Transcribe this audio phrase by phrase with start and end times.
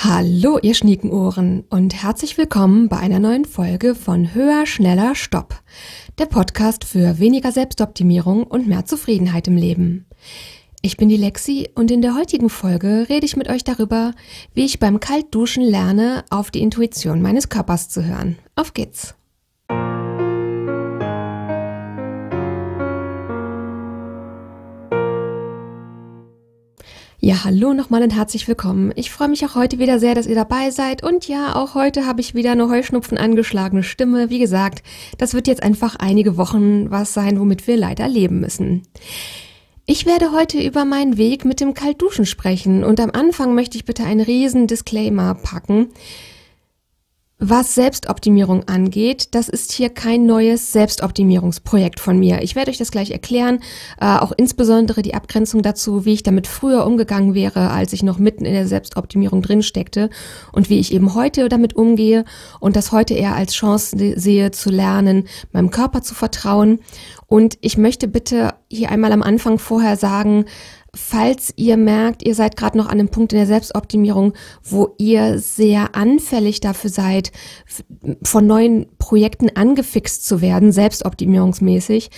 [0.00, 5.60] Hallo, ihr Schniekenohren und herzlich willkommen bei einer neuen Folge von Höher, Schneller, Stopp.
[6.18, 10.06] Der Podcast für weniger Selbstoptimierung und mehr Zufriedenheit im Leben.
[10.82, 14.12] Ich bin die Lexi und in der heutigen Folge rede ich mit euch darüber,
[14.54, 18.38] wie ich beim Kaltduschen lerne, auf die Intuition meines Körpers zu hören.
[18.54, 19.17] Auf geht's!
[27.20, 28.92] Ja, hallo nochmal und herzlich willkommen.
[28.94, 31.02] Ich freue mich auch heute wieder sehr, dass ihr dabei seid.
[31.02, 34.30] Und ja, auch heute habe ich wieder eine Heuschnupfen angeschlagene Stimme.
[34.30, 34.84] Wie gesagt,
[35.18, 38.84] das wird jetzt einfach einige Wochen was sein, womit wir leider leben müssen.
[39.84, 43.84] Ich werde heute über meinen Weg mit dem Kaltduschen sprechen und am Anfang möchte ich
[43.84, 45.88] bitte einen riesen Disclaimer packen.
[47.40, 52.42] Was Selbstoptimierung angeht, das ist hier kein neues Selbstoptimierungsprojekt von mir.
[52.42, 53.60] Ich werde euch das gleich erklären,
[54.00, 58.18] äh, auch insbesondere die Abgrenzung dazu, wie ich damit früher umgegangen wäre, als ich noch
[58.18, 60.10] mitten in der Selbstoptimierung drin steckte
[60.50, 62.24] und wie ich eben heute damit umgehe
[62.58, 66.80] und das heute eher als Chance sehe zu lernen, meinem Körper zu vertrauen.
[67.28, 70.46] Und ich möchte bitte hier einmal am Anfang vorher sagen,
[70.98, 75.38] falls ihr merkt, ihr seid gerade noch an einem Punkt in der Selbstoptimierung, wo ihr
[75.38, 77.32] sehr anfällig dafür seid,
[78.22, 82.10] von neuen Projekten angefixt zu werden, selbstoptimierungsmäßig,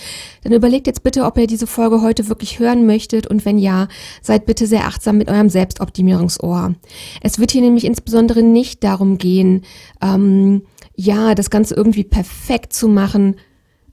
[0.43, 3.87] dann überlegt jetzt bitte, ob ihr diese Folge heute wirklich hören möchtet und wenn ja,
[4.21, 6.73] seid bitte sehr achtsam mit eurem Selbstoptimierungsohr.
[7.21, 9.61] Es wird hier nämlich insbesondere nicht darum gehen,
[10.01, 10.63] ähm,
[10.95, 13.35] ja, das Ganze irgendwie perfekt zu machen,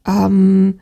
[0.06, 0.80] ähm,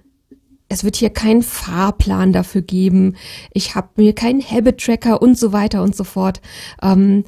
[0.68, 3.16] es wird hier keinen Fahrplan dafür geben.
[3.52, 6.40] Ich habe mir keinen Habit Tracker und so weiter und so fort.
[6.82, 7.24] Ähm,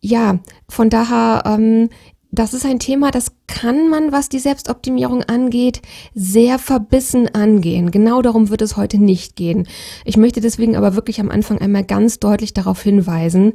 [0.00, 1.88] ja, von daher, ähm,
[2.30, 5.80] das ist ein Thema, das kann man, was die Selbstoptimierung angeht,
[6.14, 7.90] sehr verbissen angehen.
[7.90, 9.66] Genau darum wird es heute nicht gehen.
[10.04, 13.54] Ich möchte deswegen aber wirklich am Anfang einmal ganz deutlich darauf hinweisen.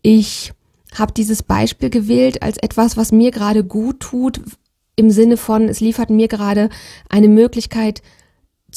[0.00, 0.52] Ich
[0.96, 4.40] habe dieses Beispiel gewählt als etwas, was mir gerade gut tut,
[4.96, 6.70] im Sinne von, es liefert mir gerade
[7.08, 8.02] eine Möglichkeit,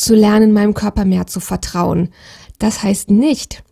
[0.02, 2.10] zu lernen, meinem Körper mehr zu vertrauen.
[2.60, 3.64] Das heißt nicht,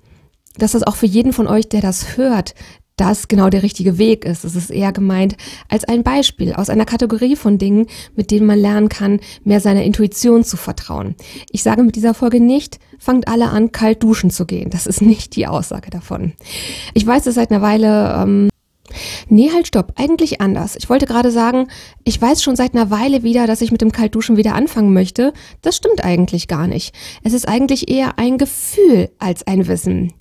[0.57, 2.53] dass das auch für jeden von euch, der das hört,
[2.97, 4.43] das genau der richtige Weg ist.
[4.43, 5.37] Es ist eher gemeint
[5.69, 9.83] als ein Beispiel aus einer Kategorie von Dingen, mit denen man lernen kann, mehr seiner
[9.83, 11.15] Intuition zu vertrauen.
[11.49, 14.69] Ich sage mit dieser Folge nicht, fangt alle an, kalt duschen zu gehen.
[14.69, 16.33] Das ist nicht die Aussage davon.
[16.93, 18.49] Ich weiß es seit einer Weile, ähm,
[19.27, 19.93] Nee, halt, stopp.
[19.95, 20.75] Eigentlich anders.
[20.75, 21.67] Ich wollte gerade sagen,
[22.03, 25.33] ich weiß schon seit einer Weile wieder, dass ich mit dem Kaltduschen wieder anfangen möchte.
[25.61, 26.93] Das stimmt eigentlich gar nicht.
[27.23, 30.13] Es ist eigentlich eher ein Gefühl als ein Wissen.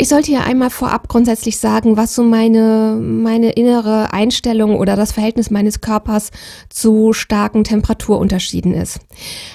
[0.00, 5.12] Ich sollte ja einmal vorab grundsätzlich sagen, was so meine, meine innere Einstellung oder das
[5.12, 6.30] Verhältnis meines Körpers
[6.70, 9.00] zu starken Temperaturunterschieden ist.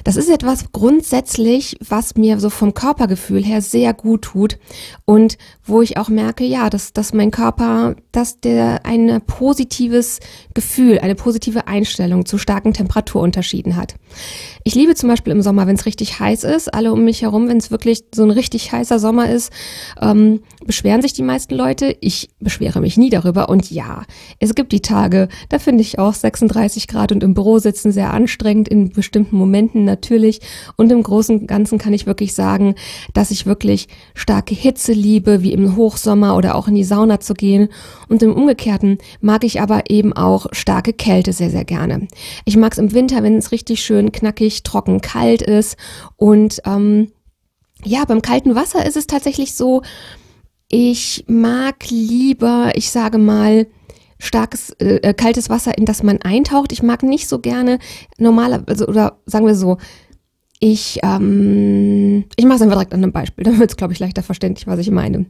[0.04, 4.60] Das ist etwas grundsätzlich, was mir so vom Körpergefühl her sehr gut tut
[5.06, 10.20] und wo ich auch merke, ja, dass, dass mein Körper, dass der ein positives
[10.54, 13.96] Gefühl, eine positive Einstellung zu starken Temperaturunterschieden hat.
[14.64, 17.48] Ich liebe zum Beispiel im Sommer, wenn es richtig heiß ist, alle um mich herum,
[17.48, 19.52] wenn es wirklich so ein richtig heißer Sommer ist,
[20.00, 20.35] ähm,
[20.66, 21.96] beschweren sich die meisten Leute.
[22.02, 23.50] Ich beschwere mich nie darüber.
[23.50, 24.04] Und ja,
[24.40, 28.14] es gibt die Tage, da finde ich auch 36 Grad und im Büro sitzen sehr
[28.14, 30.42] anstrengend in bestimmten Momenten natürlich.
[30.76, 32.76] Und im Großen und Ganzen kann ich wirklich sagen,
[33.14, 37.34] dass ich wirklich starke Hitze liebe, wie im Hochsommer oder auch in die Sauna zu
[37.34, 37.70] gehen.
[38.10, 42.08] Und im Umgekehrten mag ich aber eben auch starke Kälte sehr, sehr gerne.
[42.46, 45.78] Ich mag es im Winter, wenn es richtig schön knackig, trocken, kalt ist.
[46.18, 47.12] Und ähm,
[47.84, 49.82] ja, beim kalten Wasser ist es tatsächlich so,
[50.70, 53.68] ich mag lieber, ich sage mal,
[54.20, 56.72] starkes, äh, kaltes Wasser, in das man eintaucht.
[56.72, 57.80] Ich mag nicht so gerne
[58.18, 59.78] normale, also, oder sagen wir so,
[60.60, 64.00] ich, ähm, ich mache es einfach direkt an einem Beispiel, dann wird es, glaube ich,
[64.00, 65.26] leichter verständlich, was ich meine.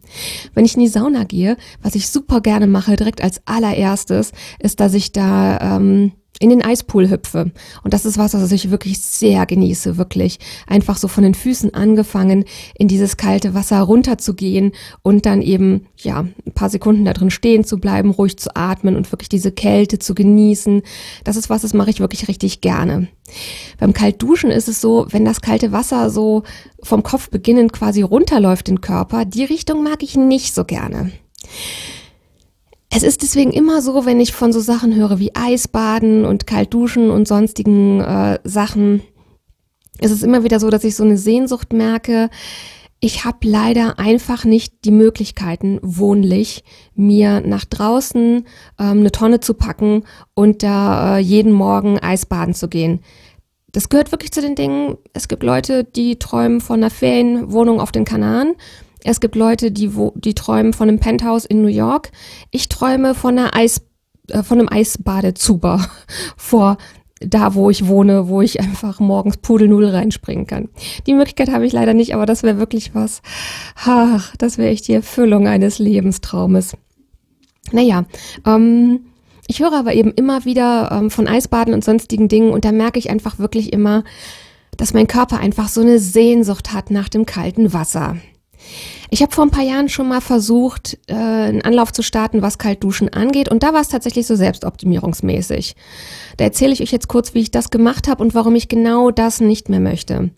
[0.53, 4.79] Wenn ich in die Sauna gehe, was ich super gerne mache, direkt als allererstes, ist,
[4.79, 7.51] dass ich da ähm, in den Eispool hüpfe.
[7.83, 10.39] Und das ist was, was ich wirklich sehr genieße, wirklich.
[10.67, 12.45] Einfach so von den Füßen angefangen,
[12.77, 17.63] in dieses kalte Wasser runterzugehen und dann eben, ja, ein paar Sekunden da drin stehen
[17.63, 20.81] zu bleiben, ruhig zu atmen und wirklich diese Kälte zu genießen.
[21.23, 23.07] Das ist was, das mache ich wirklich richtig gerne.
[23.79, 26.43] Beim Kaltduschen ist es so, wenn das kalte Wasser so
[26.83, 31.11] vom Kopf beginnend quasi runterläuft den Körper, die Richtung mag ich nicht so gerne.
[32.95, 37.09] Es ist deswegen immer so, wenn ich von so Sachen höre wie Eisbaden und Kaltduschen
[37.11, 39.01] und sonstigen äh, Sachen,
[39.99, 42.29] es ist immer wieder so, dass ich so eine Sehnsucht merke.
[43.01, 46.63] Ich habe leider einfach nicht die Möglichkeiten, wohnlich
[46.93, 48.45] mir nach draußen
[48.79, 53.01] ähm, eine Tonne zu packen und da äh, jeden Morgen Eisbaden zu gehen.
[53.73, 54.97] Das gehört wirklich zu den Dingen.
[55.11, 58.55] Es gibt Leute, die träumen von einer Ferienwohnung auf den Kanaren
[59.05, 62.11] Es gibt Leute, die, wo, die träumen von einem Penthouse in New York.
[62.49, 63.81] Ich träume von einer Eis,
[64.29, 65.87] äh, von einem Eisbadezuber
[66.37, 66.77] vor
[67.21, 70.69] da, wo ich wohne, wo ich einfach morgens Pudelnudel reinspringen kann.
[71.05, 73.21] Die Möglichkeit habe ich leider nicht, aber das wäre wirklich was.
[73.85, 76.75] Ach, das wäre echt die Erfüllung eines Lebenstraumes.
[77.71, 78.05] Naja,
[78.45, 79.05] ähm,
[79.47, 82.99] ich höre aber eben immer wieder ähm, von Eisbaden und sonstigen Dingen und da merke
[82.99, 84.03] ich einfach wirklich immer,
[84.77, 88.17] dass mein Körper einfach so eine Sehnsucht hat nach dem kalten Wasser.
[89.09, 92.57] Ich habe vor ein paar Jahren schon mal versucht, äh, einen Anlauf zu starten, was
[92.57, 93.49] Kaltduschen angeht.
[93.49, 95.75] Und da war es tatsächlich so selbstoptimierungsmäßig.
[96.37, 99.11] Da erzähle ich euch jetzt kurz, wie ich das gemacht habe und warum ich genau
[99.11, 100.31] das nicht mehr möchte.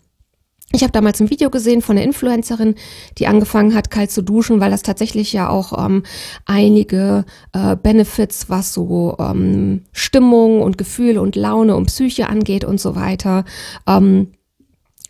[0.72, 2.74] Ich habe damals ein Video gesehen von der Influencerin,
[3.16, 6.02] die angefangen hat, kalt zu duschen, weil das tatsächlich ja auch ähm,
[6.44, 12.78] einige äh, Benefits, was so ähm, Stimmung und Gefühle und Laune und Psyche angeht und
[12.80, 13.46] so weiter,
[13.86, 14.32] ähm,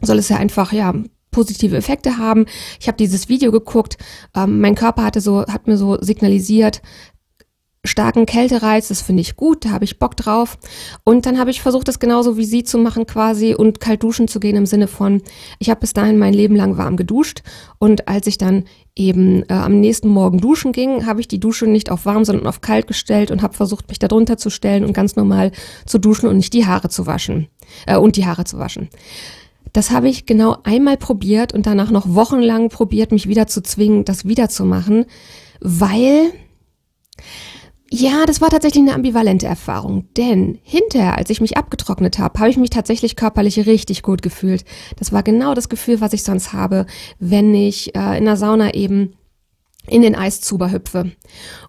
[0.00, 0.94] soll es ja einfach ja
[1.38, 2.46] positive Effekte haben.
[2.80, 3.96] Ich habe dieses Video geguckt.
[4.34, 6.82] Ähm, mein Körper hatte so, hat mir so signalisiert,
[7.84, 10.58] starken Kältereiz, das finde ich gut, da habe ich Bock drauf.
[11.04, 14.26] Und dann habe ich versucht, das genauso wie sie zu machen quasi und kalt duschen
[14.26, 15.22] zu gehen im Sinne von,
[15.60, 17.42] ich habe bis dahin mein Leben lang warm geduscht
[17.78, 18.64] und als ich dann
[18.96, 22.48] eben äh, am nächsten Morgen duschen ging, habe ich die Dusche nicht auf warm, sondern
[22.48, 25.52] auf kalt gestellt und habe versucht, mich darunter zu stellen und ganz normal
[25.86, 27.46] zu duschen und nicht die Haare zu waschen
[27.86, 28.88] äh, und die Haare zu waschen.
[29.72, 34.04] Das habe ich genau einmal probiert und danach noch wochenlang probiert, mich wieder zu zwingen,
[34.04, 35.06] das wieder zu machen,
[35.60, 36.32] weil
[37.90, 42.50] ja, das war tatsächlich eine ambivalente Erfahrung, denn hinterher, als ich mich abgetrocknet habe, habe
[42.50, 44.64] ich mich tatsächlich körperlich richtig gut gefühlt.
[44.96, 46.84] Das war genau das Gefühl, was ich sonst habe,
[47.18, 49.14] wenn ich äh, in der Sauna eben
[49.86, 51.12] in den Eiszuber hüpfe.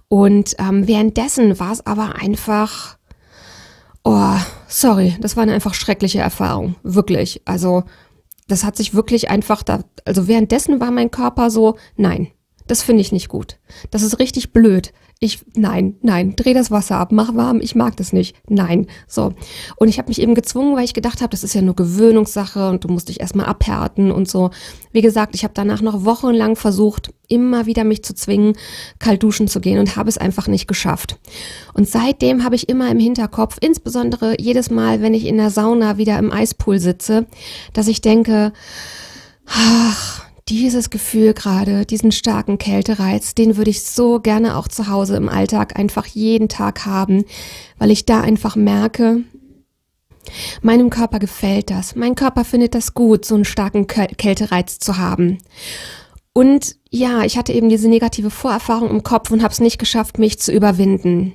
[0.09, 2.98] Und ähm, währenddessen war es aber einfach,
[4.09, 7.41] oh, sorry, das war eine einfach schreckliche Erfahrung, wirklich.
[7.45, 7.83] Also
[8.47, 12.29] das hat sich wirklich einfach da, also währenddessen war mein Körper so, nein,
[12.67, 13.59] das finde ich nicht gut.
[13.91, 14.93] Das ist richtig blöd.
[15.21, 18.37] Ich, nein, nein, dreh das Wasser ab, mach warm, ich mag das nicht.
[18.47, 19.33] Nein, so.
[19.75, 22.69] Und ich habe mich eben gezwungen, weil ich gedacht habe, das ist ja nur Gewöhnungssache
[22.69, 24.51] und du musst dich erstmal abhärten und so.
[24.93, 28.53] Wie gesagt, ich habe danach noch wochenlang versucht, immer wieder mich zu zwingen,
[28.99, 31.19] kalt duschen zu gehen und habe es einfach nicht geschafft.
[31.73, 35.97] Und seitdem habe ich immer im Hinterkopf, insbesondere jedes Mal, wenn ich in der Sauna
[35.97, 37.27] wieder im Eispool sitze,
[37.73, 38.53] dass ich denke,
[39.47, 45.15] ach, dieses Gefühl gerade, diesen starken Kältereiz, den würde ich so gerne auch zu Hause
[45.15, 47.25] im Alltag einfach jeden Tag haben,
[47.77, 49.23] weil ich da einfach merke,
[50.61, 51.95] meinem Körper gefällt das.
[51.95, 55.37] Mein Körper findet das gut, so einen starken Kältereiz zu haben.
[56.33, 60.19] Und ja, ich hatte eben diese negative Vorerfahrung im Kopf und habe es nicht geschafft,
[60.19, 61.33] mich zu überwinden.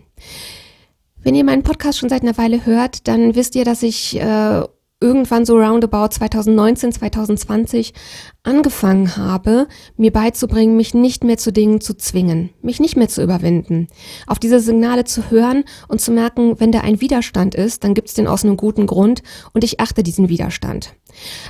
[1.23, 4.63] Wenn ihr meinen Podcast schon seit einer Weile hört, dann wisst ihr, dass ich äh,
[5.05, 7.93] irgendwann so roundabout 2019, 2020
[8.43, 9.69] angefangen habe,
[9.99, 13.89] mir beizubringen, mich nicht mehr zu Dingen zu zwingen, mich nicht mehr zu überwinden,
[14.27, 18.09] auf diese Signale zu hören und zu merken, wenn da ein Widerstand ist, dann gibt
[18.09, 19.23] es den aus einem guten Grund
[19.53, 20.95] und ich achte diesen Widerstand.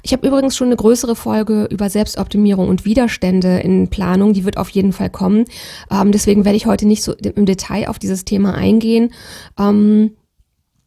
[0.03, 4.57] Ich habe übrigens schon eine größere Folge über Selbstoptimierung und Widerstände in Planung, die wird
[4.57, 5.45] auf jeden Fall kommen.
[5.91, 9.13] Ähm, deswegen werde ich heute nicht so im Detail auf dieses Thema eingehen.
[9.59, 10.17] Ähm,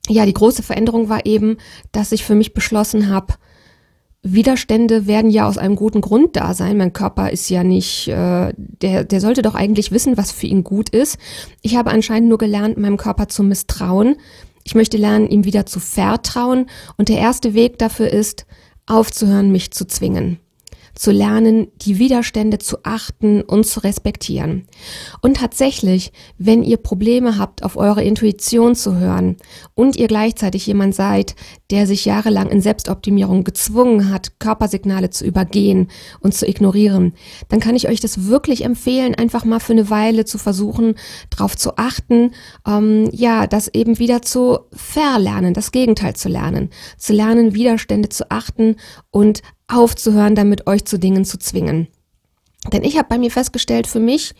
[0.07, 1.57] ja, die große Veränderung war eben,
[1.92, 3.36] dass ich für mich beschlossen habe,
[4.24, 6.77] Widerstände werden ja aus einem guten Grund da sein.
[6.77, 10.63] Mein Körper ist ja nicht, äh, der, der sollte doch eigentlich wissen, was für ihn
[10.63, 11.18] gut ist.
[11.62, 14.17] Ich habe anscheinend nur gelernt, meinem Körper zu misstrauen.
[14.63, 16.65] Ich möchte lernen, ihm wieder zu vertrauen.
[16.98, 18.46] Und der erste Weg dafür ist,
[18.86, 20.39] aufzuhören, mich zu zwingen
[20.98, 24.68] zu lernen, die Widerstände zu achten und zu respektieren.
[25.22, 29.38] Und tatsächlich, wenn ihr Probleme habt, auf eure Intuition zu hören
[29.75, 31.36] und ihr gleichzeitig jemand seid,
[31.70, 35.89] der sich jahrelang in Selbstoptimierung gezwungen hat, Körpersignale zu übergehen
[36.20, 37.13] und zu ignorieren,
[37.50, 40.96] dann kann ich euch das wirklich empfehlen, einfach mal für eine Weile zu versuchen,
[41.30, 42.32] darauf zu achten,
[42.68, 48.32] ähm, ja, das eben wieder zu verlernen, das Gegenteil zu lernen, zu lernen, Widerstände zu
[48.32, 48.77] achten
[49.12, 51.88] und aufzuhören, damit euch zu Dingen zu zwingen.
[52.71, 54.33] Denn ich habe bei mir festgestellt, für mich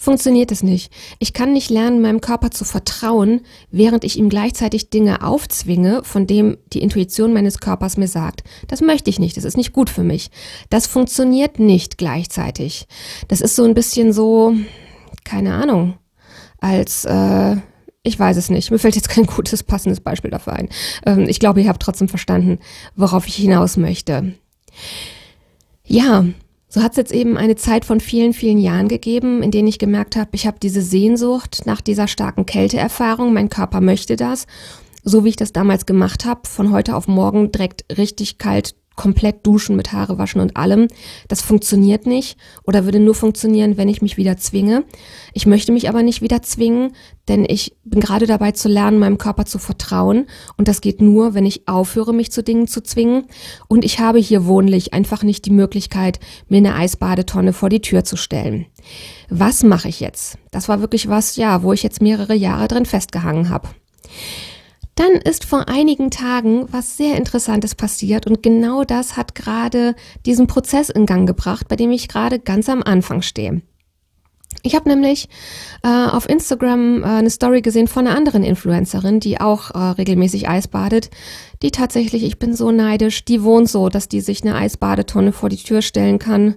[0.00, 0.90] funktioniert es nicht.
[1.18, 6.26] Ich kann nicht lernen, meinem Körper zu vertrauen, während ich ihm gleichzeitig Dinge aufzwinge, von
[6.26, 8.42] dem die Intuition meines Körpers mir sagt.
[8.66, 10.30] Das möchte ich nicht, das ist nicht gut für mich.
[10.70, 12.88] Das funktioniert nicht gleichzeitig.
[13.28, 14.54] Das ist so ein bisschen so,
[15.22, 15.98] keine Ahnung,
[16.58, 17.56] als äh,
[18.02, 18.70] ich weiß es nicht.
[18.70, 20.70] Mir fällt jetzt kein gutes, passendes Beispiel dafür ein.
[21.04, 22.58] Ähm, ich glaube, ihr habt trotzdem verstanden,
[22.96, 24.34] worauf ich hinaus möchte.
[25.84, 26.24] Ja,
[26.68, 29.80] so hat es jetzt eben eine Zeit von vielen, vielen Jahren gegeben, in denen ich
[29.80, 34.46] gemerkt habe, ich habe diese Sehnsucht nach dieser starken Kälteerfahrung, mein Körper möchte das.
[35.02, 39.46] So wie ich das damals gemacht habe, von heute auf morgen direkt richtig kalt komplett
[39.46, 40.88] duschen mit Haare waschen und allem.
[41.28, 44.84] Das funktioniert nicht oder würde nur funktionieren, wenn ich mich wieder zwinge.
[45.32, 46.92] Ich möchte mich aber nicht wieder zwingen,
[47.28, 50.26] denn ich bin gerade dabei zu lernen, meinem Körper zu vertrauen.
[50.56, 53.24] Und das geht nur, wenn ich aufhöre, mich zu Dingen zu zwingen.
[53.68, 58.04] Und ich habe hier wohnlich einfach nicht die Möglichkeit, mir eine Eisbadetonne vor die Tür
[58.04, 58.66] zu stellen.
[59.28, 60.38] Was mache ich jetzt?
[60.50, 63.68] Das war wirklich was, ja, wo ich jetzt mehrere Jahre drin festgehangen habe.
[65.00, 69.94] Dann ist vor einigen Tagen was sehr Interessantes passiert und genau das hat gerade
[70.26, 73.62] diesen Prozess in Gang gebracht, bei dem ich gerade ganz am Anfang stehe.
[74.62, 75.30] Ich habe nämlich
[75.82, 80.50] äh, auf Instagram äh, eine Story gesehen von einer anderen Influencerin, die auch äh, regelmäßig
[80.50, 81.08] Eis badet.
[81.62, 85.48] Die tatsächlich, ich bin so neidisch, die wohnt so, dass die sich eine Eisbadetonne vor
[85.48, 86.56] die Tür stellen kann.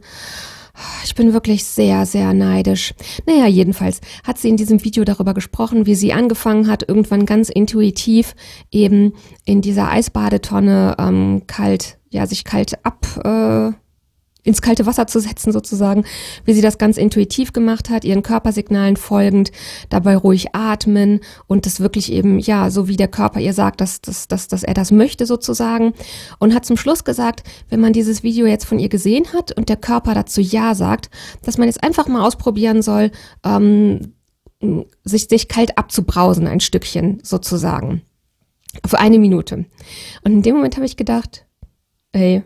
[1.04, 2.96] Ich bin wirklich sehr, sehr neidisch.
[3.28, 7.50] Naja, jedenfalls hat sie in diesem Video darüber gesprochen, wie sie angefangen hat, irgendwann ganz
[7.50, 8.36] intuitiv
[8.72, 9.14] eben
[9.46, 13.74] in dieser Eisbadetonne ähm, kalt, ja, sich kalt ab, äh,
[14.44, 16.04] ins kalte Wasser zu setzen sozusagen,
[16.46, 19.52] wie sie das ganz intuitiv gemacht hat, ihren Körpersignalen folgend,
[19.90, 24.02] dabei ruhig atmen und das wirklich eben, ja, so wie der Körper ihr sagt, dass,
[24.02, 25.94] dass, dass, dass er das möchte sozusagen
[26.40, 29.70] und hat zum Schluss gesagt, wenn man dieses Video jetzt von ihr gesehen hat und
[29.70, 31.10] der Körper dazu Ja sagt,
[31.44, 33.12] dass man jetzt einfach mal ausprobieren soll,
[33.46, 34.14] ähm,
[35.04, 38.02] sich, sich kalt abzubrausen, ein Stückchen sozusagen.
[38.86, 39.66] Für eine Minute.
[40.24, 41.46] Und in dem Moment habe ich gedacht,
[42.12, 42.44] ey,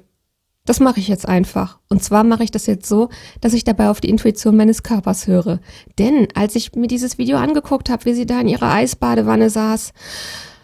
[0.67, 1.79] das mache ich jetzt einfach.
[1.87, 3.09] Und zwar mache ich das jetzt so,
[3.39, 5.59] dass ich dabei auf die Intuition meines Körpers höre.
[5.97, 9.93] Denn als ich mir dieses Video angeguckt habe, wie sie da in ihrer Eisbadewanne saß,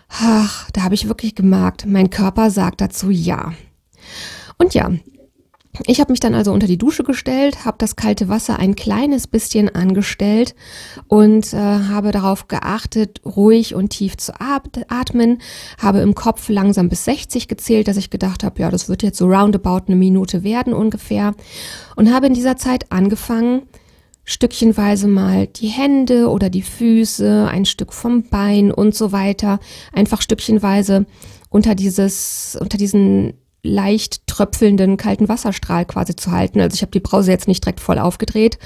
[0.10, 3.54] ach, da habe ich wirklich gemerkt, mein Körper sagt dazu ja.
[4.58, 4.92] Und ja,
[5.88, 9.26] ich habe mich dann also unter die Dusche gestellt, habe das kalte Wasser ein kleines
[9.26, 10.54] bisschen angestellt
[11.08, 15.42] und äh, habe darauf geachtet, ruhig und tief zu atmen,
[15.80, 19.18] habe im Kopf langsam bis 60 gezählt, dass ich gedacht habe, ja, das wird jetzt
[19.18, 21.34] so roundabout eine Minute werden ungefähr.
[21.96, 23.64] Und habe in dieser Zeit angefangen,
[24.26, 29.60] stückchenweise mal die Hände oder die Füße, ein Stück vom Bein und so weiter,
[29.92, 31.08] einfach stückchenweise
[31.50, 36.60] unter dieses, unter diesen leicht tröpfelnden kalten Wasserstrahl quasi zu halten.
[36.60, 38.60] Also ich habe die Brause jetzt nicht direkt voll aufgedreht.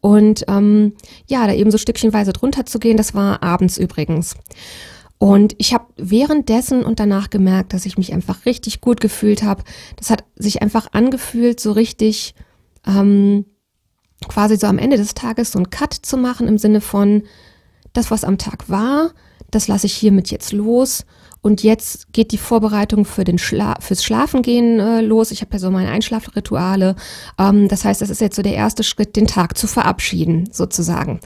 [0.00, 0.94] Und ähm,
[1.26, 4.34] ja, da eben so stückchenweise drunter zu gehen, das war abends übrigens.
[5.18, 9.64] Und ich habe währenddessen und danach gemerkt, dass ich mich einfach richtig gut gefühlt habe.
[9.96, 12.34] Das hat sich einfach angefühlt, so richtig
[12.86, 13.44] ähm,
[14.28, 17.24] quasi so am Ende des Tages so ein Cut zu machen im Sinne von
[17.98, 19.10] das, was am Tag war,
[19.50, 21.04] das lasse ich hiermit jetzt los
[21.42, 25.30] und jetzt geht die Vorbereitung für den Schla fürs Schlafengehen äh, los.
[25.30, 26.96] Ich habe ja so meine Einschlafrituale.
[27.38, 31.20] Ähm, das heißt, das ist jetzt so der erste Schritt, den Tag zu verabschieden, sozusagen.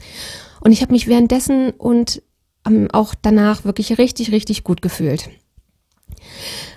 [0.61, 2.21] Und ich habe mich währenddessen und
[2.65, 5.29] ähm, auch danach wirklich richtig, richtig gut gefühlt.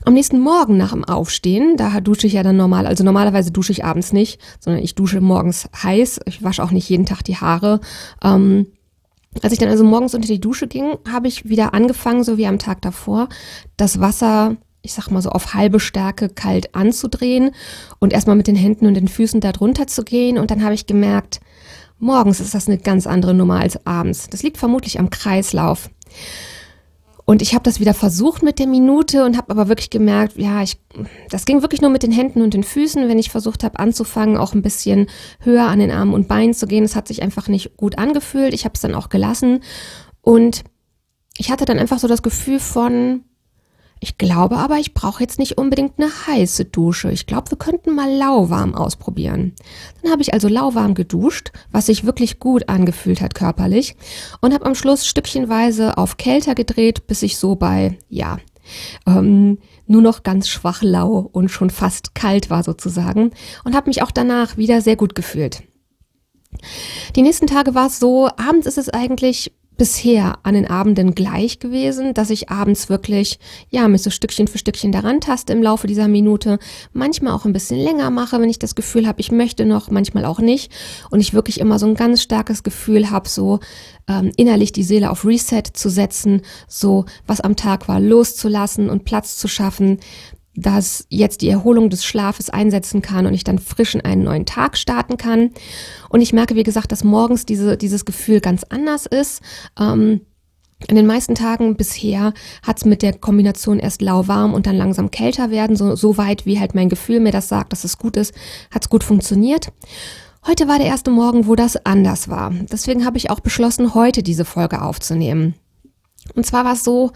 [0.05, 3.73] Am nächsten Morgen nach dem Aufstehen, da dusche ich ja dann normal, also normalerweise dusche
[3.73, 6.21] ich abends nicht, sondern ich dusche morgens heiß.
[6.27, 7.81] Ich wasche auch nicht jeden Tag die Haare.
[8.25, 8.67] Ähm,
[9.43, 12.47] als ich dann also morgens unter die Dusche ging, habe ich wieder angefangen, so wie
[12.47, 13.29] am Tag davor,
[13.77, 17.51] das Wasser, ich sag mal so auf halbe Stärke kalt anzudrehen
[17.99, 20.39] und erstmal mit den Händen und den Füßen da drunter zu gehen.
[20.39, 21.41] Und dann habe ich gemerkt,
[21.99, 24.29] morgens ist das eine ganz andere Nummer als abends.
[24.31, 25.91] Das liegt vermutlich am Kreislauf.
[27.29, 30.63] Und ich habe das wieder versucht mit der Minute und habe aber wirklich gemerkt, ja,
[30.63, 30.79] ich,
[31.29, 34.37] das ging wirklich nur mit den Händen und den Füßen, wenn ich versucht habe anzufangen,
[34.37, 35.09] auch ein bisschen
[35.41, 36.85] höher an den Armen und Beinen zu gehen.
[36.85, 38.55] Es hat sich einfach nicht gut angefühlt.
[38.55, 39.61] Ich habe es dann auch gelassen
[40.21, 40.63] und
[41.37, 43.25] ich hatte dann einfach so das Gefühl von,
[43.99, 47.11] ich glaube aber, ich brauche jetzt nicht unbedingt eine heiße Dusche.
[47.11, 49.55] Ich glaube, wir könnten mal lauwarm ausprobieren.
[50.03, 53.97] Dann habe ich also lauwarm geduscht, was sich wirklich gut angefühlt hat körperlich
[54.43, 58.39] und habe am Schluss stückchenweise auf kälter gedreht, bis ich so bei, ja,
[59.07, 63.31] ähm, nur noch ganz schwach lau und schon fast kalt war sozusagen
[63.65, 65.63] und habe mich auch danach wieder sehr gut gefühlt.
[67.15, 71.59] Die nächsten Tage war es so, abends ist es eigentlich bisher an den Abenden gleich
[71.59, 73.39] gewesen, dass ich abends wirklich,
[73.71, 76.59] ja, mich so Stückchen für Stückchen daran taste im Laufe dieser Minute,
[76.93, 80.25] manchmal auch ein bisschen länger mache, wenn ich das Gefühl habe, ich möchte noch, manchmal
[80.25, 80.73] auch nicht.
[81.11, 83.61] Und ich wirklich immer so ein ganz starkes Gefühl habe, so
[84.09, 89.05] ähm, innerlich die Seele auf Reset zu setzen, so was am Tag war loszulassen und
[89.05, 89.99] Platz zu schaffen,
[90.57, 94.47] dass jetzt die Erholung des Schlafes einsetzen kann und ich dann frisch in einen neuen
[94.47, 95.51] Tag starten kann.
[96.09, 99.43] Und ich merke, wie gesagt, dass morgens diese, dieses Gefühl ganz anders ist.
[99.79, 100.23] Ähm,
[100.89, 105.11] in den meisten Tagen bisher hat es mit der Kombination erst lauwarm und dann langsam
[105.11, 108.17] kälter werden, so, so weit wie halt mein Gefühl mir das sagt, dass es gut
[108.17, 108.35] ist,
[108.71, 109.73] hat es gut funktioniert.
[110.47, 112.53] Heute war der erste Morgen, wo das anders war.
[112.71, 115.55] Deswegen habe ich auch beschlossen, heute diese Folge aufzunehmen.
[116.35, 117.13] Und zwar war es so,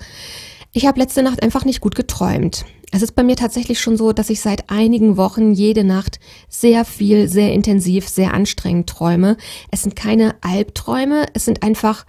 [0.72, 2.64] ich habe letzte Nacht einfach nicht gut geträumt.
[2.92, 6.84] es ist bei mir tatsächlich schon so, dass ich seit einigen Wochen jede Nacht sehr
[6.84, 9.36] viel, sehr intensiv, sehr anstrengend träume.
[9.70, 12.04] Es sind keine Albträume, es sind einfach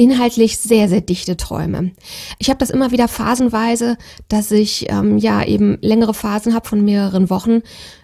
[0.00, 1.90] inhaltlich sehr, sehr dichte Träume.
[2.38, 6.82] Ich habe das immer wieder phasenweise, dass ich ähm, ja eben längere Phasen habe von
[6.82, 7.60] mehreren Wochen,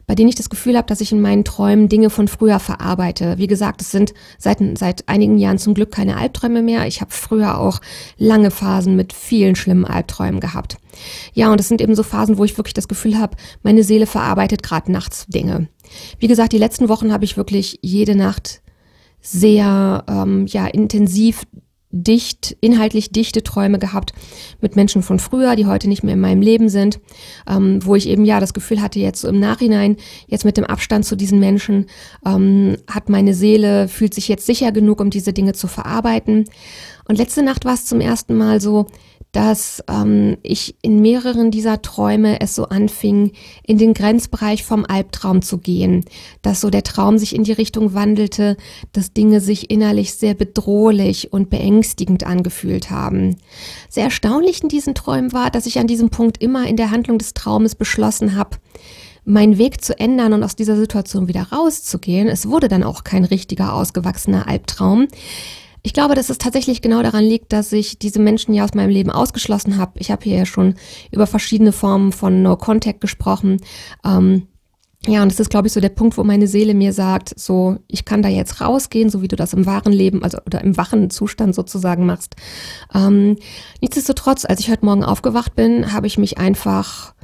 [0.06, 3.38] bei denen ich das Gefühl habe, dass ich in meinen Träumen Dinge von früher verarbeite.
[3.38, 6.86] Wie gesagt, es sind seit, seit einigen Jahren zum Glück keine Albträume mehr.
[6.86, 7.80] Ich habe früher auch
[8.18, 10.76] lange Phasen mit vielen schlimmen Albträumen gehabt.
[11.32, 14.06] Ja, und es sind eben so Phasen, wo ich wirklich das Gefühl habe, meine Seele
[14.06, 15.68] verarbeitet gerade nachts Dinge.
[16.18, 18.60] Wie gesagt, die letzten Wochen habe ich wirklich jede Nacht
[19.26, 21.46] sehr ähm, ja intensiv
[22.02, 24.12] dicht, inhaltlich dichte Träume gehabt
[24.60, 27.00] mit Menschen von früher, die heute nicht mehr in meinem Leben sind,
[27.48, 30.64] ähm, wo ich eben ja das Gefühl hatte, jetzt so im Nachhinein, jetzt mit dem
[30.64, 31.86] Abstand zu diesen Menschen,
[32.24, 36.44] ähm, hat meine Seele, fühlt sich jetzt sicher genug, um diese Dinge zu verarbeiten.
[37.08, 38.86] Und letzte Nacht war es zum ersten Mal so,
[39.36, 43.32] dass ähm, ich in mehreren dieser Träume es so anfing,
[43.66, 46.06] in den Grenzbereich vom Albtraum zu gehen,
[46.40, 48.56] dass so der Traum sich in die Richtung wandelte,
[48.92, 53.36] dass Dinge sich innerlich sehr bedrohlich und beängstigend angefühlt haben.
[53.90, 57.18] Sehr erstaunlich in diesen Träumen war, dass ich an diesem Punkt immer in der Handlung
[57.18, 58.56] des Traumes beschlossen habe,
[59.26, 62.28] meinen Weg zu ändern und aus dieser Situation wieder rauszugehen.
[62.28, 65.08] Es wurde dann auch kein richtiger ausgewachsener Albtraum.
[65.86, 68.90] Ich glaube, dass es tatsächlich genau daran liegt, dass ich diese Menschen ja aus meinem
[68.90, 69.92] Leben ausgeschlossen habe.
[70.00, 70.74] Ich habe hier ja schon
[71.12, 73.58] über verschiedene Formen von No Contact gesprochen.
[74.04, 74.48] Ähm,
[75.06, 77.76] ja, und das ist, glaube ich, so der Punkt, wo meine Seele mir sagt, so,
[77.86, 80.76] ich kann da jetzt rausgehen, so wie du das im wahren Leben, also oder im
[80.76, 82.34] wachen Zustand sozusagen machst.
[82.92, 83.36] Ähm,
[83.80, 87.14] nichtsdestotrotz, als ich heute Morgen aufgewacht bin, habe ich mich einfach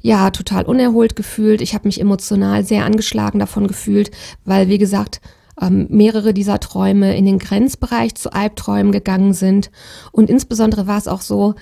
[0.00, 1.60] ja total unerholt gefühlt.
[1.60, 4.12] Ich habe mich emotional sehr angeschlagen davon gefühlt,
[4.44, 5.20] weil, wie gesagt,
[5.60, 9.70] ähm, mehrere dieser Träume in den Grenzbereich zu Albträumen gegangen sind.
[10.10, 11.54] Und insbesondere war es auch so,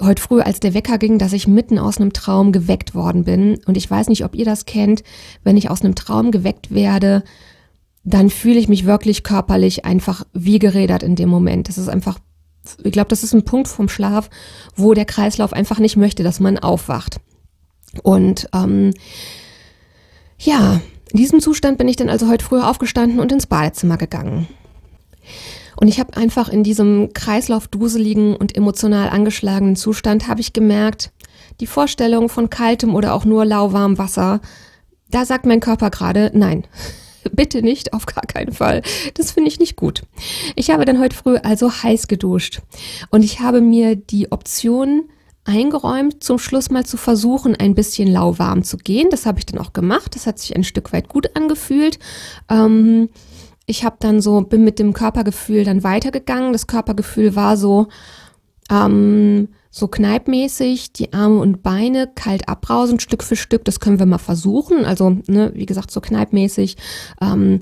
[0.00, 3.60] heute früh, als der Wecker ging, dass ich mitten aus einem Traum geweckt worden bin.
[3.66, 5.04] Und ich weiß nicht, ob ihr das kennt.
[5.42, 7.22] Wenn ich aus einem Traum geweckt werde,
[8.02, 11.68] dann fühle ich mich wirklich körperlich einfach wie gerädert in dem Moment.
[11.68, 12.18] Das ist einfach,
[12.82, 14.30] ich glaube, das ist ein Punkt vom Schlaf,
[14.76, 17.20] wo der Kreislauf einfach nicht möchte, dass man aufwacht.
[18.02, 18.92] Und ähm,
[20.38, 20.80] ja,
[21.14, 24.48] in diesem Zustand bin ich dann also heute früher aufgestanden und ins Badezimmer gegangen.
[25.76, 31.12] Und ich habe einfach in diesem Kreislauf duseligen und emotional angeschlagenen Zustand habe ich gemerkt,
[31.60, 34.40] die Vorstellung von kaltem oder auch nur lauwarmem Wasser,
[35.08, 36.66] da sagt mein Körper gerade nein.
[37.30, 38.82] Bitte nicht, auf gar keinen Fall.
[39.14, 40.02] Das finde ich nicht gut.
[40.56, 42.60] Ich habe dann heute früh also heiß geduscht
[43.10, 45.04] und ich habe mir die Option
[45.44, 49.08] eingeräumt, zum Schluss mal zu versuchen, ein bisschen lauwarm zu gehen.
[49.10, 50.14] Das habe ich dann auch gemacht.
[50.14, 51.98] Das hat sich ein Stück weit gut angefühlt.
[52.48, 53.08] Ähm,
[53.66, 56.52] ich habe dann so, bin mit dem Körpergefühl dann weitergegangen.
[56.52, 57.88] Das Körpergefühl war so,
[58.70, 63.64] ähm, so kneipmäßig, die Arme und Beine kalt abbrausen, Stück für Stück.
[63.64, 64.84] Das können wir mal versuchen.
[64.84, 66.76] Also, ne, wie gesagt, so kneipmäßig.
[67.20, 67.60] Ähm,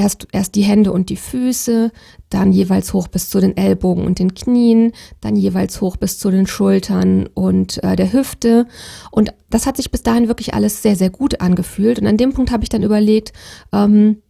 [0.00, 1.92] Erst, erst die Hände und die Füße,
[2.30, 6.30] dann jeweils hoch bis zu den Ellbogen und den Knien, dann jeweils hoch bis zu
[6.30, 8.66] den Schultern und äh, der Hüfte.
[9.10, 11.98] Und das hat sich bis dahin wirklich alles sehr, sehr gut angefühlt.
[11.98, 13.34] Und an dem Punkt habe ich dann überlegt,
[13.74, 14.22] ähm,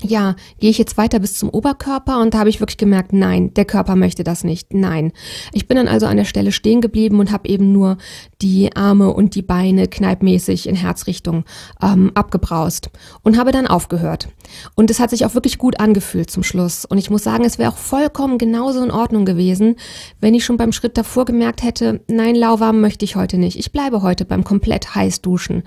[0.00, 3.52] ja, gehe ich jetzt weiter bis zum Oberkörper und da habe ich wirklich gemerkt, nein,
[3.54, 5.12] der Körper möchte das nicht, nein.
[5.52, 7.98] Ich bin dann also an der Stelle stehen geblieben und habe eben nur
[8.40, 11.44] die Arme und die Beine kneipmäßig in Herzrichtung
[11.82, 12.90] ähm, abgebraust
[13.24, 14.28] und habe dann aufgehört.
[14.76, 16.84] Und es hat sich auch wirklich gut angefühlt zum Schluss.
[16.84, 19.74] Und ich muss sagen, es wäre auch vollkommen genauso in Ordnung gewesen,
[20.20, 23.58] wenn ich schon beim Schritt davor gemerkt hätte, nein, lauwarm möchte ich heute nicht.
[23.58, 25.64] Ich bleibe heute beim komplett heiß duschen,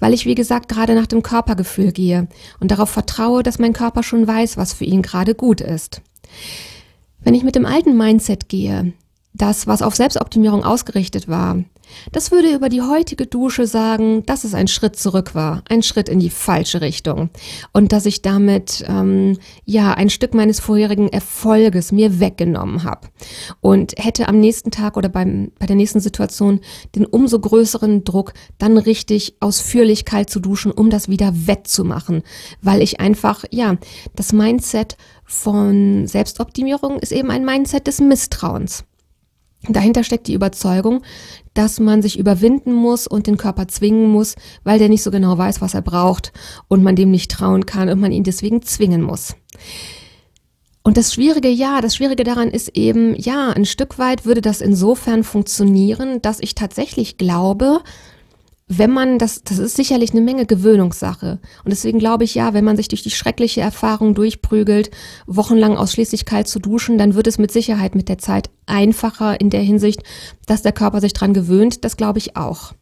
[0.00, 2.28] weil ich, wie gesagt, gerade nach dem Körpergefühl gehe
[2.60, 6.00] und darauf vertraue, dass mein Körper schon weiß, was für ihn gerade gut ist.
[7.20, 8.94] Wenn ich mit dem alten Mindset gehe,
[9.34, 11.62] das, was auf Selbstoptimierung ausgerichtet war,
[12.12, 16.08] das würde über die heutige Dusche sagen, dass es ein Schritt zurück war, ein Schritt
[16.08, 17.30] in die falsche Richtung.
[17.72, 23.08] Und dass ich damit ähm, ja ein Stück meines vorherigen Erfolges mir weggenommen habe
[23.60, 26.60] und hätte am nächsten Tag oder beim, bei der nächsten Situation
[26.94, 32.22] den umso größeren Druck, dann richtig ausführlich kalt zu duschen, um das wieder wettzumachen,
[32.62, 33.76] weil ich einfach ja
[34.14, 38.84] das Mindset von Selbstoptimierung ist eben ein Mindset des Misstrauens.
[39.68, 41.02] Dahinter steckt die Überzeugung,
[41.54, 45.38] dass man sich überwinden muss und den Körper zwingen muss, weil der nicht so genau
[45.38, 46.32] weiß, was er braucht
[46.68, 49.34] und man dem nicht trauen kann und man ihn deswegen zwingen muss.
[50.82, 54.60] Und das Schwierige, ja, das Schwierige daran ist eben, ja, ein Stück weit würde das
[54.60, 57.80] insofern funktionieren, dass ich tatsächlich glaube,
[58.66, 61.38] wenn man das, das ist sicherlich eine Menge Gewöhnungssache.
[61.64, 64.90] Und deswegen glaube ich ja, wenn man sich durch die schreckliche Erfahrung durchprügelt,
[65.26, 69.50] wochenlang ausschließlich kalt zu duschen, dann wird es mit Sicherheit mit der Zeit einfacher in
[69.50, 70.02] der Hinsicht,
[70.46, 71.84] dass der Körper sich dran gewöhnt.
[71.84, 72.72] Das glaube ich auch.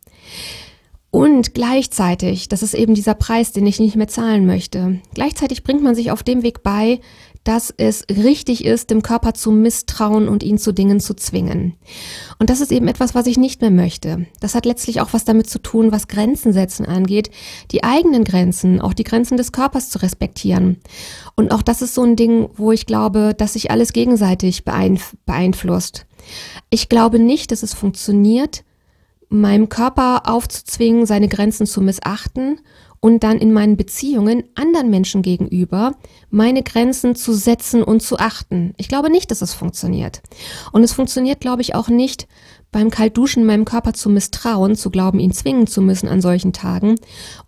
[1.10, 5.00] Und gleichzeitig, das ist eben dieser Preis, den ich nicht mehr zahlen möchte.
[5.12, 7.00] Gleichzeitig bringt man sich auf dem Weg bei,
[7.44, 11.74] dass es richtig ist, dem Körper zu misstrauen und ihn zu Dingen zu zwingen.
[12.38, 14.26] Und das ist eben etwas, was ich nicht mehr möchte.
[14.40, 17.30] Das hat letztlich auch was damit zu tun, was Grenzen setzen angeht,
[17.72, 20.78] die eigenen Grenzen, auch die Grenzen des Körpers zu respektieren.
[21.34, 26.06] Und auch das ist so ein Ding, wo ich glaube, dass sich alles gegenseitig beeinflusst.
[26.70, 28.64] Ich glaube nicht, dass es funktioniert,
[29.28, 32.60] meinem Körper aufzuzwingen, seine Grenzen zu missachten
[33.02, 35.96] und dann in meinen Beziehungen anderen Menschen gegenüber
[36.30, 38.74] meine Grenzen zu setzen und zu achten.
[38.76, 40.22] Ich glaube nicht, dass es funktioniert.
[40.70, 42.28] Und es funktioniert, glaube ich, auch nicht
[42.70, 46.94] beim Kaltduschen meinem Körper zu misstrauen, zu glauben, ihn zwingen zu müssen an solchen Tagen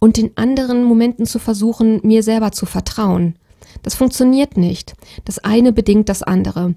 [0.01, 3.37] und in anderen Momenten zu versuchen, mir selber zu vertrauen.
[3.83, 4.95] Das funktioniert nicht.
[5.25, 6.75] Das eine bedingt das andere.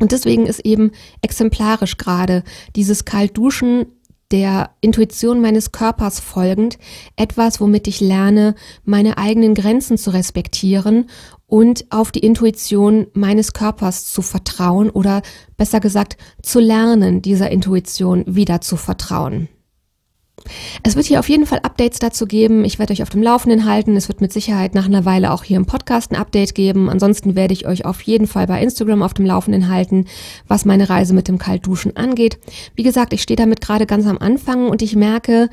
[0.00, 2.42] Und deswegen ist eben exemplarisch gerade
[2.74, 3.86] dieses Kaltduschen
[4.30, 6.78] der Intuition meines Körpers folgend
[7.16, 11.08] etwas, womit ich lerne, meine eigenen Grenzen zu respektieren
[11.46, 15.22] und auf die Intuition meines Körpers zu vertrauen oder
[15.56, 19.48] besser gesagt zu lernen, dieser Intuition wieder zu vertrauen.
[20.82, 22.64] Es wird hier auf jeden Fall Updates dazu geben.
[22.64, 23.96] Ich werde euch auf dem Laufenden halten.
[23.96, 26.88] Es wird mit Sicherheit nach einer Weile auch hier im Podcast ein Update geben.
[26.88, 30.06] Ansonsten werde ich euch auf jeden Fall bei Instagram auf dem Laufenden halten,
[30.46, 32.38] was meine Reise mit dem Kaltduschen angeht.
[32.74, 35.48] Wie gesagt, ich stehe damit gerade ganz am Anfang und ich merke,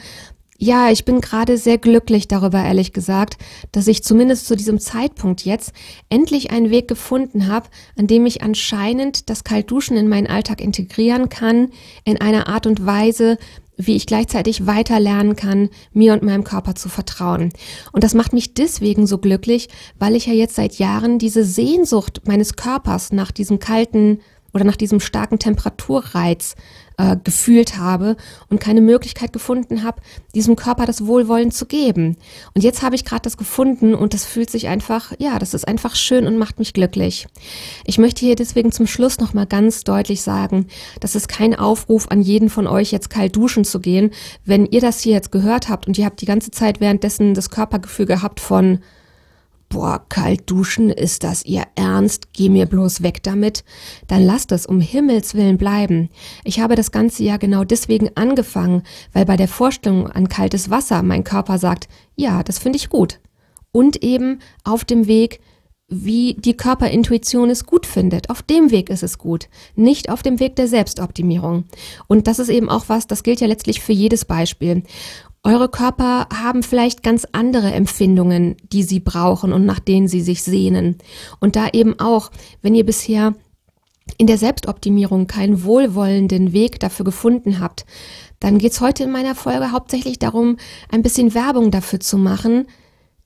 [0.57, 3.37] ja, ich bin gerade sehr glücklich darüber, ehrlich gesagt,
[3.73, 5.73] dass ich zumindest zu diesem Zeitpunkt jetzt
[6.09, 11.27] endlich einen Weg gefunden habe, an dem ich anscheinend das Kaltduschen in meinen Alltag integrieren
[11.27, 11.71] kann,
[12.05, 13.37] in einer Art und Weise,
[13.77, 17.49] wie ich gleichzeitig weiter lernen kann, mir und meinem Körper zu vertrauen.
[17.91, 19.67] Und das macht mich deswegen so glücklich,
[19.99, 24.19] weil ich ja jetzt seit Jahren diese Sehnsucht meines Körpers nach diesem kalten
[24.55, 26.55] oder nach diesem starken Temperaturreiz
[26.97, 28.15] äh, gefühlt habe
[28.49, 30.01] und keine Möglichkeit gefunden habe,
[30.33, 32.15] diesem Körper das Wohlwollen zu geben.
[32.53, 35.67] Und jetzt habe ich gerade das gefunden und das fühlt sich einfach, ja, das ist
[35.67, 37.27] einfach schön und macht mich glücklich.
[37.85, 40.67] Ich möchte hier deswegen zum Schluss nochmal ganz deutlich sagen,
[41.01, 44.11] das ist kein Aufruf an jeden von euch, jetzt kalt duschen zu gehen.
[44.45, 47.49] Wenn ihr das hier jetzt gehört habt und ihr habt die ganze Zeit währenddessen das
[47.49, 48.79] Körpergefühl gehabt von,
[49.69, 52.33] boah, kalt duschen, ist das ihr Ernst?
[52.33, 53.63] Geh mir bloß weg damit.
[54.07, 56.09] Dann lasst es um Himmels Willen bleiben.
[56.43, 61.03] Ich habe das ganze Jahr genau deswegen angefangen, weil bei der Vorstellung an kaltes Wasser
[61.03, 63.19] mein Körper sagt, ja, das finde ich gut.
[63.71, 65.41] Und eben auf dem Weg,
[65.87, 68.29] wie die Körperintuition es gut findet.
[68.29, 71.65] Auf dem Weg ist es gut, nicht auf dem Weg der Selbstoptimierung.
[72.07, 74.83] Und das ist eben auch was, das gilt ja letztlich für jedes Beispiel.
[75.45, 80.41] Eure Körper haben vielleicht ganz andere Empfindungen, die sie brauchen und nach denen sie sich
[80.41, 80.97] sehnen.
[81.39, 82.31] Und da eben auch,
[82.63, 83.35] wenn ihr bisher
[84.17, 87.85] in der Selbstoptimierung keinen wohlwollenden Weg dafür gefunden habt,
[88.39, 90.57] dann geht's heute in meiner Folge hauptsächlich darum,
[90.89, 92.65] ein bisschen Werbung dafür zu machen,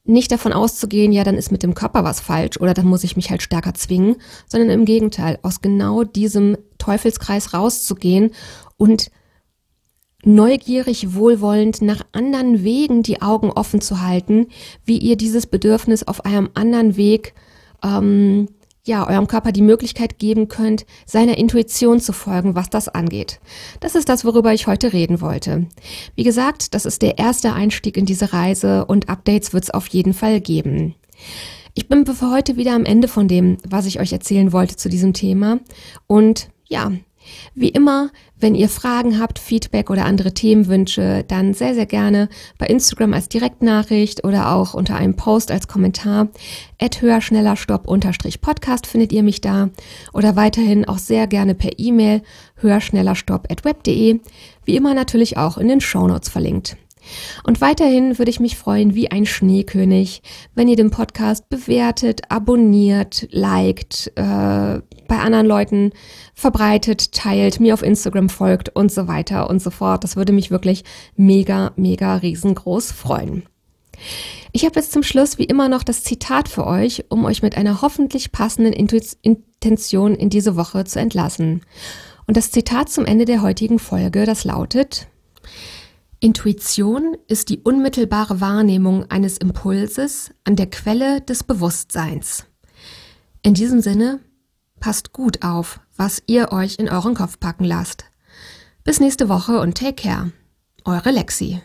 [0.03, 3.15] nicht davon auszugehen, ja, dann ist mit dem Körper was falsch oder dann muss ich
[3.15, 8.31] mich halt stärker zwingen, sondern im Gegenteil, aus genau diesem Teufelskreis rauszugehen
[8.75, 9.09] und
[10.23, 14.47] neugierig, wohlwollend nach anderen Wegen die Augen offen zu halten,
[14.85, 17.33] wie ihr dieses Bedürfnis auf einem anderen Weg,
[17.83, 18.47] ähm,
[18.85, 23.39] ja, eurem Körper die Möglichkeit geben könnt, seiner Intuition zu folgen, was das angeht.
[23.81, 25.67] Das ist das, worüber ich heute reden wollte.
[26.15, 29.87] Wie gesagt, das ist der erste Einstieg in diese Reise und Updates wird es auf
[29.87, 30.95] jeden Fall geben.
[31.75, 34.89] Ich bin für heute wieder am Ende von dem, was ich euch erzählen wollte zu
[34.89, 35.59] diesem Thema.
[36.07, 36.91] Und ja,
[37.55, 42.67] wie immer, wenn ihr Fragen habt, Feedback oder andere Themenwünsche, dann sehr, sehr gerne bei
[42.67, 46.29] Instagram als Direktnachricht oder auch unter einem Post als Kommentar.
[46.81, 49.69] At höher, schneller, stopp, unterstrich Podcast findet ihr mich da.
[50.13, 52.21] Oder weiterhin auch sehr gerne per E-Mail
[52.55, 54.19] höher, schneller, stopp at web.de.
[54.65, 56.77] Wie immer natürlich auch in den Shownotes verlinkt.
[57.43, 60.21] Und weiterhin würde ich mich freuen wie ein Schneekönig,
[60.55, 65.91] wenn ihr den Podcast bewertet, abonniert, liked, äh, bei anderen Leuten
[66.33, 70.05] verbreitet, teilt, mir auf Instagram folgt und so weiter und so fort.
[70.05, 70.85] Das würde mich wirklich
[71.17, 73.43] mega, mega riesengroß freuen.
[74.53, 77.57] Ich habe jetzt zum Schluss wie immer noch das Zitat für euch, um euch mit
[77.57, 81.61] einer hoffentlich passenden Intention in diese Woche zu entlassen.
[82.25, 85.07] Und das Zitat zum Ende der heutigen Folge, das lautet,
[86.21, 92.45] Intuition ist die unmittelbare Wahrnehmung eines Impulses an der Quelle des Bewusstseins.
[93.41, 94.19] In diesem Sinne,
[94.79, 98.05] passt gut auf, was ihr euch in euren Kopf packen lasst.
[98.83, 100.31] Bis nächste Woche und take care.
[100.85, 101.61] Eure Lexi.